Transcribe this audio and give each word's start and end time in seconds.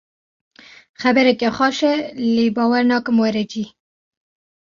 Xebereke 1.01 1.49
xweş 1.55 1.79
e 1.91 1.93
lê 2.35 2.45
bawer 2.55 2.83
nakim 2.89 3.15
were 3.21 3.43
cî. 3.51 3.63